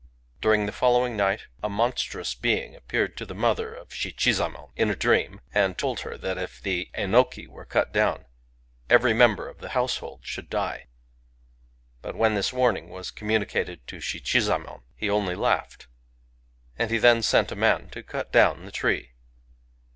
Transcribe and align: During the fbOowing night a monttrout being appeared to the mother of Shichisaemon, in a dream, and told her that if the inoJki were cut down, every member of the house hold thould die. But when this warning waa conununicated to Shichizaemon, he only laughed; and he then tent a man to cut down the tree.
During 0.41 0.65
the 0.65 0.71
fbOowing 0.71 1.11
night 1.13 1.45
a 1.61 1.69
monttrout 1.69 2.41
being 2.41 2.75
appeared 2.75 3.15
to 3.17 3.25
the 3.27 3.35
mother 3.35 3.71
of 3.75 3.89
Shichisaemon, 3.91 4.71
in 4.75 4.89
a 4.89 4.95
dream, 4.95 5.41
and 5.53 5.77
told 5.77 5.99
her 5.99 6.17
that 6.17 6.39
if 6.39 6.59
the 6.59 6.89
inoJki 6.97 7.47
were 7.47 7.65
cut 7.65 7.93
down, 7.93 8.25
every 8.89 9.13
member 9.13 9.47
of 9.47 9.59
the 9.59 9.69
house 9.77 9.97
hold 9.97 10.23
thould 10.23 10.49
die. 10.49 10.87
But 12.01 12.15
when 12.15 12.33
this 12.33 12.51
warning 12.51 12.89
waa 12.89 13.01
conununicated 13.01 13.81
to 13.85 13.97
Shichizaemon, 13.97 14.81
he 14.95 15.07
only 15.07 15.35
laughed; 15.35 15.85
and 16.79 16.89
he 16.89 16.97
then 16.97 17.21
tent 17.21 17.51
a 17.51 17.55
man 17.55 17.91
to 17.91 18.01
cut 18.01 18.31
down 18.31 18.65
the 18.65 18.71
tree. 18.71 19.11